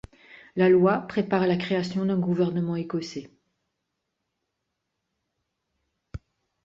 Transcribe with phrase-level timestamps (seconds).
[0.55, 3.29] La loi prépare la création d'un gouvernement écossais.